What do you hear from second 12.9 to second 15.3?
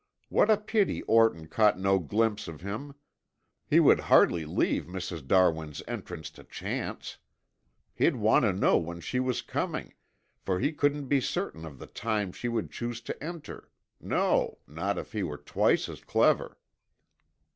to enter, no, not if he